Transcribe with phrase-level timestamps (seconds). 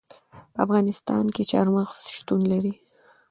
[0.53, 2.73] په افغانستان کې چار مغز شتون لري.